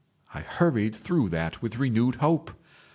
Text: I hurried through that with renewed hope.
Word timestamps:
I 0.33 0.39
hurried 0.39 0.95
through 0.95 1.29
that 1.29 1.61
with 1.61 1.77
renewed 1.77 2.15
hope. 2.15 2.59